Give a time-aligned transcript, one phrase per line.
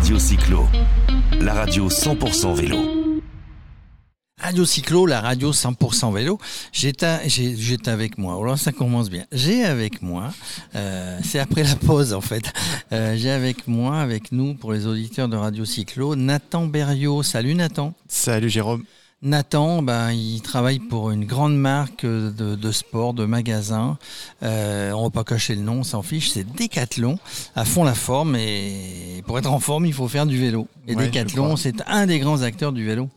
[0.00, 0.66] Radio Cyclo,
[1.40, 2.78] la radio 100% vélo.
[4.38, 6.38] Radio Cyclo, la radio 100% vélo.
[6.72, 6.94] J'ai
[7.86, 8.36] avec moi.
[8.38, 9.26] Oh là, ça commence bien.
[9.30, 10.32] J'ai avec moi,
[10.74, 12.50] euh, c'est après la pause en fait.
[12.92, 17.22] Euh, j'ai avec moi, avec nous, pour les auditeurs de Radio Cyclo, Nathan Berriot.
[17.22, 17.92] Salut Nathan.
[18.08, 18.84] Salut Jérôme.
[19.22, 23.98] Nathan, ben, il travaille pour une grande marque de, sport, de magasin.
[24.42, 26.30] Euh, on va pas cacher le nom, on s'en fiche.
[26.30, 27.18] C'est Decathlon,
[27.54, 28.34] à fond la forme.
[28.36, 30.68] Et pour être en forme, il faut faire du vélo.
[30.88, 33.10] Et Decathlon, c'est un des grands acteurs du vélo.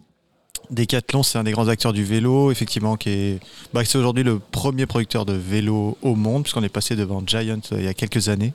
[0.71, 3.39] Decathlon, c'est un des grands acteurs du vélo, effectivement, qui est,
[3.73, 7.59] bah, c'est aujourd'hui le premier producteur de vélo au monde, puisqu'on est passé devant Giant
[7.71, 8.53] euh, il y a quelques années.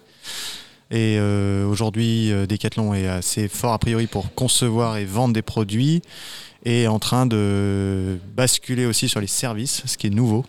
[0.91, 6.03] Et euh, aujourd'hui, Decathlon est assez fort a priori pour concevoir et vendre des produits
[6.65, 10.45] et en train de basculer aussi sur les services, ce qui est nouveau.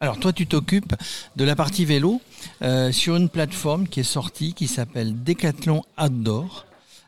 [0.00, 0.94] Alors toi, tu t'occupes
[1.36, 2.20] de la partie vélo
[2.62, 6.66] euh, sur une plateforme qui est sortie, qui s'appelle Decathlon Outdoor.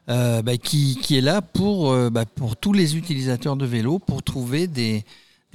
[0.08, 4.23] Euh, bah, qui, est là pour, euh, bah, pour tous les utilisateurs de vélo pour
[4.23, 5.04] trouver des,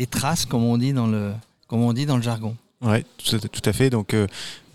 [0.10, 1.32] traces, comme on dit dans le,
[1.68, 2.58] comme on dit dans le jargon.
[2.82, 3.90] Oui, tout, à fait.
[3.90, 4.16] Donc,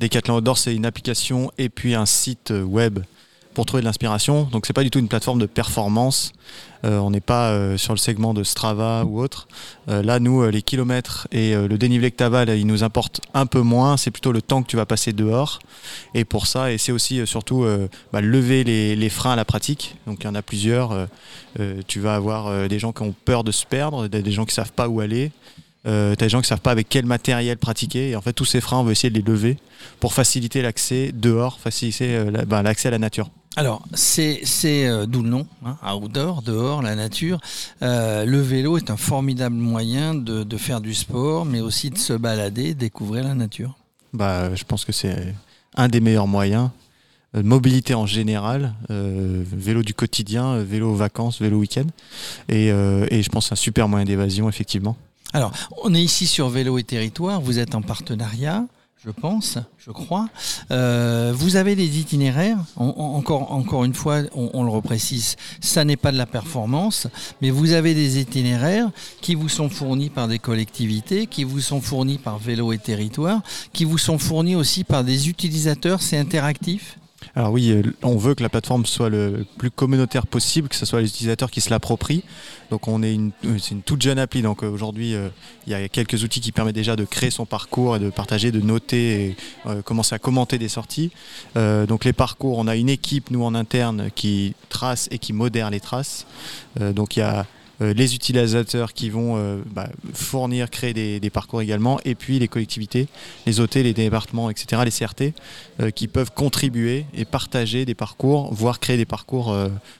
[0.00, 3.00] Decathlon Outdoor, c'est une application et puis un site web
[3.56, 4.42] pour trouver de l'inspiration.
[4.52, 6.34] Donc c'est pas du tout une plateforme de performance.
[6.84, 9.48] Euh, on n'est pas euh, sur le segment de Strava ou autre.
[9.88, 13.46] Euh, là, nous, les kilomètres et le dénivelé que tu avales, ils nous importent un
[13.46, 13.96] peu moins.
[13.96, 15.60] C'est plutôt le temps que tu vas passer dehors.
[16.12, 17.66] Et pour ça, et c'est aussi surtout
[18.12, 19.96] bah, lever les, freins à la pratique.
[20.06, 21.08] Donc il y en a plusieurs.
[21.88, 24.72] tu vas avoir des gens qui ont peur de se perdre, des gens qui savent
[24.72, 25.32] pas où aller.
[25.86, 28.10] Euh, tu as des gens qui ne savent pas avec quel matériel pratiquer.
[28.10, 29.58] Et en fait, tous ces freins, on veut essayer de les lever
[30.00, 33.30] pour faciliter l'accès dehors, faciliter bah, l'accès à la nature.
[33.58, 37.40] Alors, c'est euh, d'où le nom, hein, outdoor, dehors, la nature.
[37.80, 42.12] Euh, le vélo est un formidable moyen de, faire du sport, mais aussi de se
[42.12, 43.74] balader, découvrir la nature.
[44.12, 45.34] Bah, je pense que c'est
[45.74, 46.68] un des meilleurs moyens.
[47.34, 51.86] Euh, mobilité en général, vélo du quotidien, vélo vacances, vélo week-end.
[52.50, 54.98] Et, et je pense que c'est un super moyen d'évasion, effectivement.
[55.36, 55.52] Alors,
[55.84, 58.64] on est ici sur Vélo et Territoire, vous êtes en partenariat
[59.04, 60.30] je pense, je crois.
[60.70, 66.10] Euh, vous avez des itinéraires, encore, encore une fois, on, le reprécise, ça n'est pas
[66.10, 67.06] de la performance,
[67.42, 68.90] mais vous avez des itinéraires
[69.20, 73.42] qui vous sont fournis par des collectivités, qui vous sont fournis par Vélo et Territoire,
[73.74, 76.98] qui vous sont fournis aussi par des utilisateurs, c'est interactif?
[77.34, 80.86] Alors oui, euh, on veut que la plateforme soit le plus communautaire possible, que ce
[80.86, 82.24] soit les utilisateurs qui se l'approprient.
[82.70, 84.42] Donc on est une, euh, c'est une toute jeune appli.
[84.42, 85.14] Donc euh, aujourd'hui,
[85.66, 88.52] il y a quelques outils qui permettent déjà de créer son parcours et de partager,
[88.52, 89.36] de noter et
[89.84, 91.10] commencer à commenter des sorties.
[91.54, 95.70] donc les parcours, on a une équipe nous en interne qui trace et qui modère
[95.70, 96.26] les traces.
[96.78, 97.46] donc il y a
[97.80, 103.08] les utilisateurs qui vont euh, bah, fournir, créer des, parcours également, et puis les collectivités,
[103.46, 105.34] les hôtels, les départements, etc., les CRT,
[105.80, 109.56] euh, qui peuvent contribuer et partager des parcours, voire créer des parcours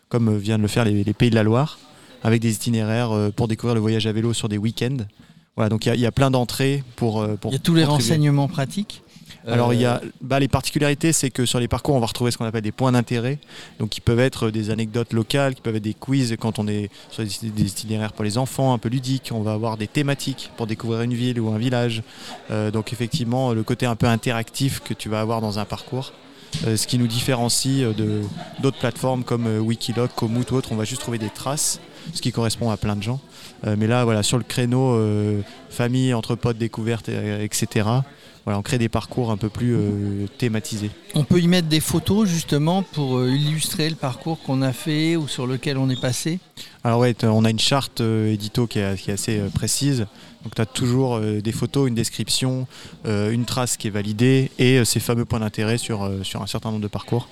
[0.09, 1.79] comme viennent de le faire les, Pays de la Loire,
[2.23, 4.97] avec des itinéraires pour découvrir le voyage à vélo sur des week-ends.
[5.57, 7.51] Voilà, donc il y, a plein d'entrées pour, pour.
[7.51, 9.03] Il y a tous les renseignements pratiques
[9.47, 12.31] alors il y a bah, les particularités, c'est que sur les parcours, on va retrouver
[12.31, 13.39] ce qu'on appelle des points d'intérêt,
[13.79, 16.91] donc qui peuvent être des anecdotes locales, qui peuvent être des quiz quand on est
[17.11, 19.31] sur des itinéraires pour les enfants, un peu ludiques.
[19.33, 22.03] On va avoir des thématiques pour découvrir une ville ou un village.
[22.51, 26.13] Euh, donc effectivement, le côté un peu interactif que tu vas avoir dans un parcours.
[26.67, 28.23] Euh, ce qui nous différencie euh, de
[28.61, 31.81] d'autres plateformes comme Wikiloc, Komoot ou autres, on va juste trouver des traces,
[32.15, 33.21] ce qui correspond à plein de gens.
[33.65, 34.99] mais là, voilà, sur le créneau
[35.71, 37.85] famille, entre potes, découverte, etc
[38.47, 40.93] voilà, on crée des parcours un peu plus euh, thématisés.
[41.17, 45.17] On peut y mettre des photos justement pour euh, illustrer le parcours qu'on a fait
[45.17, 46.39] ou sur lequel on est passé?
[46.85, 50.07] Alors oui, on a une charte euh, édito qui est, assez précise.
[50.45, 52.69] Donc tu as toujours des photos, une description,
[53.05, 56.83] une trace qui est validée et ces fameux points d'intérêt sur, sur un certain nombre
[56.83, 57.29] de parcours.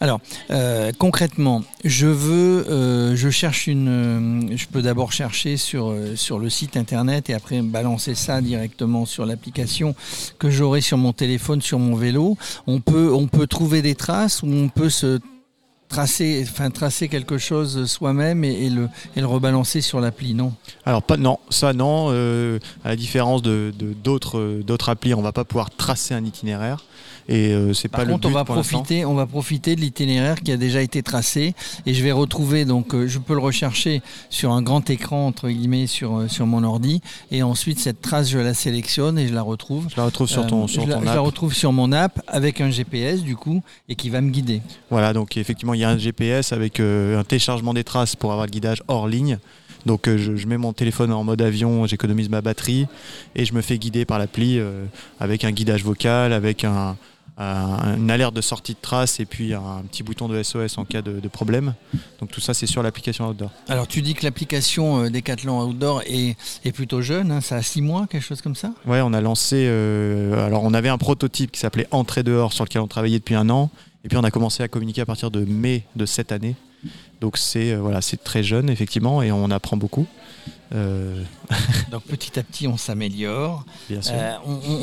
[0.00, 0.20] Alors,
[0.50, 6.50] euh, concrètement, je veux, euh, je cherche une, euh, je peux d'abord chercher sur, le
[6.50, 9.94] site internet et après balancer ça directement sur l'application
[10.38, 12.36] que j'aurai sur mon téléphone, sur mon vélo.
[12.66, 15.18] On peut, on peut trouver des traces ou on peut se
[15.88, 20.52] tracer, enfin, tracer quelque chose soi-même et, le, et le rebalancer sur l'appli, non?
[20.84, 22.08] Alors pas non, ça non.
[22.84, 23.72] à la différence de
[24.02, 26.84] d'autres d'autres applis, on va pas pouvoir tracer un itinéraire.
[27.28, 30.40] Et euh, c'est pas contre, le but on va profiter, on va profiter de l'itinéraire
[30.40, 34.00] qui a déjà été tracé et je vais retrouver donc euh, je peux le rechercher
[34.30, 37.00] sur un grand écran entre guillemets sur euh, sur mon ordi
[37.32, 39.88] et ensuite cette trace je la sélectionne et je la retrouve.
[39.90, 41.02] Je la retrouve sur ton, sur je ton app.
[41.02, 44.30] Je la retrouve sur mon app avec un GPS du coup et qui va me
[44.30, 44.62] guider.
[44.90, 48.46] Voilà donc effectivement il y a un GPS avec un téléchargement des traces pour avoir
[48.46, 49.38] le guidage hors ligne.
[49.84, 52.86] Donc je, je, mets mon téléphone en mode avion, j'économise ma batterie
[53.36, 54.60] et je me fais guider par l'appli
[55.20, 56.96] avec un guidage vocal, avec un,
[57.38, 61.02] une alerte de sortie de trace et puis un petit bouton de SOS en cas
[61.02, 61.74] de, problème.
[62.20, 63.50] Donc tout ça, c'est sur l'application Outdoor.
[63.68, 67.62] Alors tu dis que l'application euh, Decathlon Outdoor est, est plutôt jeune, hein, ça a
[67.62, 68.72] six mois, quelque chose comme ça?
[68.86, 69.66] Ouais, on a lancé.
[69.68, 73.34] Euh, alors on avait un prototype qui s'appelait Entrée dehors sur lequel on travaillait depuis
[73.34, 73.70] un an.
[74.04, 76.54] Et puis on a commencé à communiquer à partir de mai de cette année.
[77.20, 80.06] Donc c'est euh, voilà, très jeune effectivement et on apprend beaucoup.
[80.74, 81.22] Euh,
[81.90, 83.64] Donc petit à petit, on s'améliore.
[83.90, 84.32] Euh,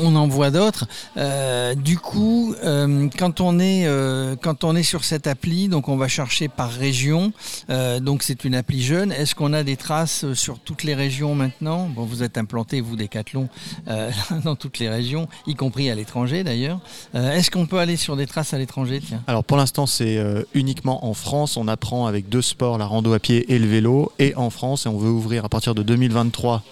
[0.02, 0.86] on, en voit d'autres.
[1.16, 2.54] Euh, du coup,
[3.18, 3.86] quand on est
[4.40, 7.32] quand on est sur cette appli, donc on va chercher par région.
[8.00, 9.12] donc c'est une appli jeune.
[9.12, 11.88] Est-ce qu'on a des traces sur toutes les régions maintenant?
[11.88, 13.48] Bon, vous êtes implanté vous Decathlon
[14.44, 16.80] dans toutes les régions, y compris à l'étranger d'ailleurs.
[17.14, 19.00] Est-ce qu'on peut aller sur des traces à l'étranger?
[19.26, 20.18] Alors pour l'instant, c'est
[20.54, 21.56] uniquement en France.
[21.56, 24.86] On apprend avec deux sports, la rando à pied et le vélo, et en France.
[24.86, 26.62] Et on veut ouvrir à partir de 2023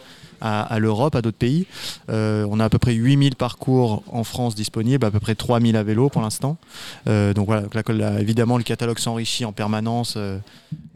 [0.43, 1.67] à, l'Europe, à d'autres pays.
[2.11, 5.77] Euh, on a à peu près 8000 parcours en France disponibles, à peu près 3000
[5.77, 6.57] à vélo pour l'instant.
[7.09, 10.39] Euh, donc voilà, évidemment le catalogue s'enrichit en permanence euh,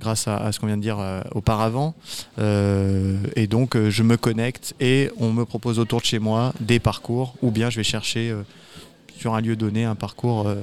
[0.01, 0.99] grâce à, ce qu'on vient de dire
[1.35, 1.95] auparavant.
[2.39, 7.35] et donc je me connecte et on me propose autour de chez moi des parcours
[7.43, 8.35] ou bien je vais chercher
[9.17, 10.63] sur un lieu donné un parcours euh,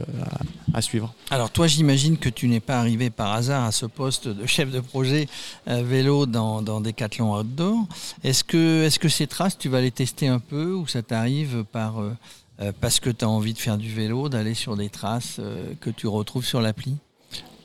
[0.74, 1.14] à, suivre.
[1.30, 4.72] Alors toi j'imagine que tu n'es pas arrivé par hasard à ce poste de chef
[4.72, 5.28] de projet
[5.68, 7.86] euh, vélo dans, dans Decathlon Outdoor.
[8.24, 11.64] Est-ce que, est que ces traces tu vas les tester un peu ou ça t'arrive
[11.72, 15.42] par, euh, parce que tu as envie de faire du vélo, d'aller sur des traces
[15.82, 16.98] que tu retrouves sur l'appli?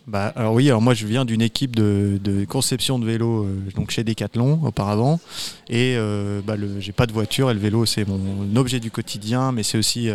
[0.09, 3.47] Bah, alors oui, alors moi je viens d'une équipe de, conception de vélo
[3.77, 5.21] donc chez Decathlon auparavant
[5.69, 9.53] et euh, bah, j'ai pas de voiture et le vélo c'est mon objet du quotidien
[9.53, 10.11] mais c'est aussi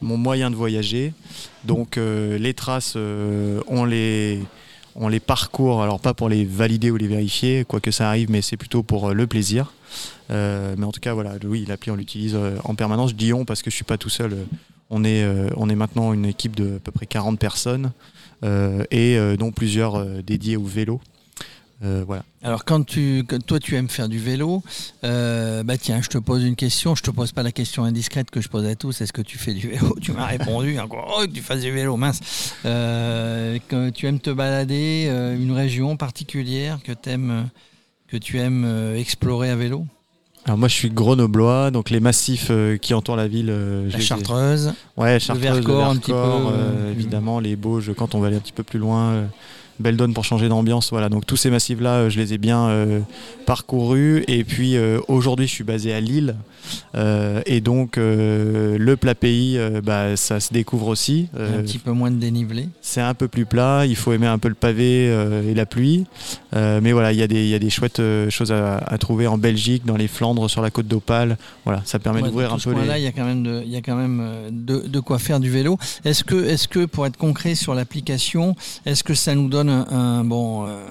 [0.00, 1.12] mon moyen de voyager.
[1.64, 4.40] Donc euh, les traces, euh, on, les,
[5.24, 8.56] parcourt, alors pas pour les valider ou les vérifier, quoi que ça arrive, mais c'est
[8.56, 9.72] plutôt pour euh, le plaisir.
[10.30, 13.10] mais en tout cas, voilà, oui, l'appli, on l'utilise en permanence.
[13.10, 14.36] Je dis on parce que je suis pas tout seul.
[14.88, 17.92] On est, on est maintenant une équipe de à peu près 40 personnes
[18.42, 21.00] et dont plusieurs dédiés au vélo.
[21.84, 22.24] Euh, voilà.
[22.42, 24.62] Alors quand tu, toi tu aimes faire du vélo,
[25.04, 26.94] euh, bah tiens, je te pose une question.
[26.94, 29.00] Je te pose pas la question indiscrète que je pose à tous.
[29.00, 29.94] Est-ce que tu fais du vélo?
[30.00, 31.18] Tu m'as répondu encore.
[31.18, 32.54] Oh, que tu fasses du vélo, mince.
[32.64, 33.58] Euh,
[33.94, 36.92] tu aimes te balader, une région particulière que
[38.08, 39.86] que tu aimes explorer à vélo?
[40.46, 42.50] Alors moi je suis grenoblois, donc les massifs
[42.80, 43.52] qui entourent la ville.
[43.92, 44.72] la Chartreuse.
[44.96, 46.90] Ouais, Chartreuse, le Vercors, un petit peu.
[46.90, 49.28] évidemment, les Bauges quand on va aller un petit peu plus loin
[49.78, 50.90] belle donne pour changer d'ambiance.
[50.90, 53.00] Voilà, donc tous ces massifs-là, euh, je les ai bien euh,
[53.44, 54.24] parcourus.
[54.28, 56.36] Et puis euh, aujourd'hui, je suis basé à Lille.
[57.46, 61.28] et donc le plat pays, bah, ça se découvre aussi.
[61.38, 62.68] un petit peu moins de dénivelé.
[62.80, 63.84] C'est un peu plus plat.
[63.86, 66.06] Il faut aimer un peu le pavé et la pluie.
[66.52, 70.50] mais voilà, il y, a des chouettes choses à, trouver en Belgique, dans les Flandres,
[70.50, 71.36] sur la côte d'Opale.
[71.64, 72.86] Voilà, ça permet d'ouvrir un peu les.
[72.86, 75.38] Là, il y a quand même de, il y a quand même de, quoi faire
[75.38, 75.78] du vélo.
[76.04, 78.56] Est-ce que, est-ce que pour être concret sur l'application,
[78.86, 80.84] est-ce que ça nous donne euh,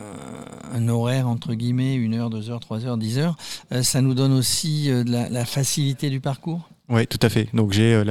[0.74, 3.38] un horaire, entre guillemets, une heure, deux heures, trois heures, dix heures,
[3.72, 7.48] euh, ça nous donne aussi euh, la, facilité du parcours oui, tout à fait.
[7.56, 8.04] Donc j'ai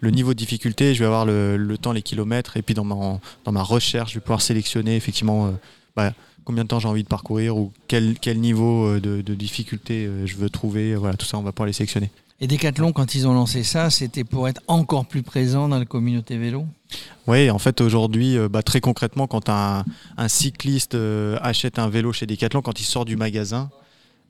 [0.00, 3.62] le niveau de difficulté, je vais avoir le, temps, les kilomètres, et puis dans ma,
[3.62, 5.54] recherche, je vais pouvoir sélectionner effectivement
[5.94, 6.12] bah,
[6.44, 10.36] combien de temps j'ai envie de parcourir ou quel, quel niveau de, de, difficulté je
[10.38, 10.96] veux trouver.
[10.96, 12.10] Voilà, tout ça, on va pouvoir les sélectionner.
[12.38, 15.86] Et Decathlon, quand ils ont lancé ça, c'était pour être encore plus présent dans la
[15.86, 16.66] communauté vélo?
[17.26, 19.84] Oui, en fait aujourd'hui, euh, bah, très concrètement, quand un,
[20.28, 23.70] cycliste euh, achète un vélo chez Decathlon, quand il sort du magasin,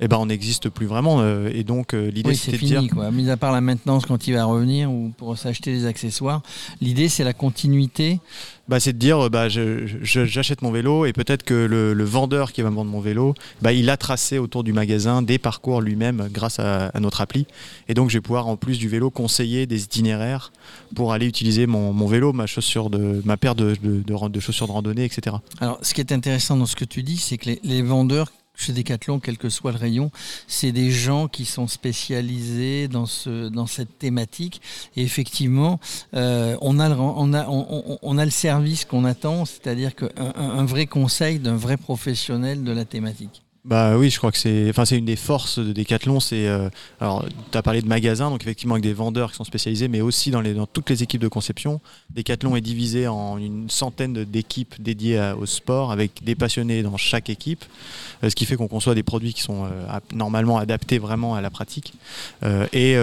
[0.00, 1.21] eh ben, on n'existe plus vraiment.
[1.21, 3.11] Euh, et donc, l'idée, c'est de fini, Quoi.
[3.11, 6.43] Mis à part la maintenance quand il va revenir ou pour s'acheter des accessoires,
[6.81, 8.21] l'idée, c'est la continuité
[8.69, 12.71] bah, c'est de dire bah, j'achète mon vélo et peut-être que le, vendeur qui va
[12.71, 16.59] me vendre mon vélo, bah, il a tracé autour du magasin des parcours lui-même grâce
[16.59, 17.47] à, notre appli.
[17.88, 20.53] Et donc je vais pouvoir en plus du vélo conseiller des itinéraires
[20.95, 25.05] pour aller utiliser mon, vélo, ma chaussure de ma paire de, de, chaussures de randonnée,
[25.05, 25.37] etc.
[25.61, 28.73] Alors ce qui est intéressant dans ce que tu dis, c'est que les vendeurs chez
[28.73, 30.11] Decathlon, quel que soit le rayon,
[30.47, 34.61] c'est des gens qui sont spécialisés dans, ce, dans cette thématique.
[34.97, 35.79] Et effectivement,
[36.15, 40.65] euh, on, a le, on, a, on, a le service qu'on attend, c'est-à-dire qu'un un
[40.65, 43.46] vrai conseil d'un vrai professionnel de la thématique.
[43.67, 46.21] Bah oui, je crois que c'est, enfin c'est une des forces de Decathlon.
[46.21, 46.69] C'est, euh,
[47.01, 50.01] alors tu as parlé de magasins, donc effectivement avec des vendeurs qui sont spécialisés, mais
[50.01, 51.81] aussi dans, les, dans toutes les équipes de conception.
[52.15, 57.29] Decathlon est divisé en une centaine d'équipes dédiées au sport, avec des passionnés dans chaque
[57.29, 57.65] équipe,
[58.23, 61.41] euh, ce qui fait qu'on conçoit des produits qui sont euh, normalement adaptés vraiment à
[61.41, 61.95] la pratique.
[62.73, 62.97] et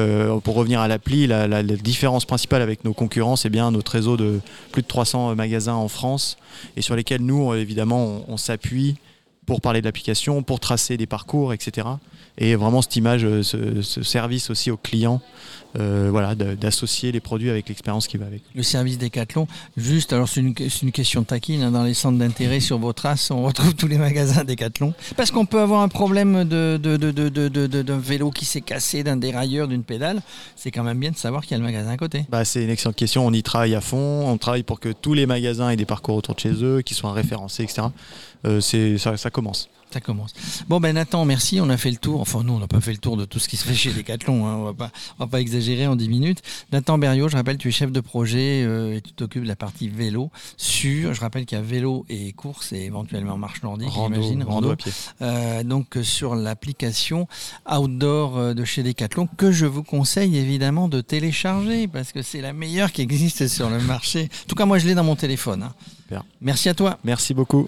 [0.46, 4.15] pour revenir à l'appli, la, la, différence principale avec nos concurrents, c'est bien notre réseau
[4.15, 4.39] de
[4.72, 6.38] plus de 300 magasins en France,
[6.77, 8.96] et sur lesquels nous, évidemment, on s'appuie
[9.45, 11.88] pour parler de l'application, pour tracer des parcours, etc.
[12.38, 15.21] Et vraiment cette image, ce, ce service aussi aux clients,
[15.79, 18.43] euh, voilà, d'associer les produits avec l'expérience qui va avec.
[18.53, 22.59] Le service Decathlon, juste, alors c'est une, une, question taquine, hein, dans les centres d'intérêt
[22.59, 24.93] sur vos traces, on retrouve tous les magasins Decathlon.
[25.17, 29.17] Parce qu'on peut avoir un problème de, de, de, d'un vélo qui s'est cassé, d'un
[29.17, 30.21] dérailleur, d'une pédale.
[30.55, 32.25] C'est quand même bien de savoir qu'il y a le magasin à côté.
[32.29, 33.25] Bah, c'est une excellente question.
[33.25, 34.27] On y travaille à fond.
[34.27, 36.93] On travaille pour que tous les magasins aient des parcours autour de chez eux, qui
[36.93, 37.88] soient référencés, etc.
[38.45, 38.62] Euh,
[38.97, 39.69] ça, ça commence.
[39.91, 40.33] Ça commence.
[40.69, 41.59] Bon ben Nathan, merci.
[41.61, 42.19] On a fait le tour.
[42.19, 43.91] Enfin nous, on n'a pas fait le tour de tout ce qui se fait chez
[43.91, 44.47] Decathlon.
[44.47, 44.55] Hein.
[44.55, 46.41] On va pas, on va pas exagérer en 10 minutes.
[46.71, 49.55] Nathan Berriot, je rappelle, tu es chef de projet euh, et tu t'occupes de la
[49.55, 51.13] partie vélo sur.
[51.13, 54.43] Je rappelle qu'il y a vélo et course et éventuellement marche nordique, j'imagine.
[54.43, 54.91] Rando, à pied.
[55.21, 57.27] Euh, donc sur l'application
[57.71, 62.41] outdoor euh, de chez Decathlon que je vous conseille évidemment de télécharger parce que c'est
[62.41, 64.29] la meilleure qui existe sur le marché.
[64.45, 65.63] En tout cas, moi je l'ai dans mon téléphone.
[65.63, 65.73] Hein.
[66.41, 66.97] Merci à toi.
[67.03, 67.67] Merci beaucoup.